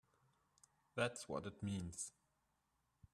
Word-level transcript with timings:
That's 0.95 1.29
what 1.29 1.45
it 1.45 1.61
means! 1.61 2.11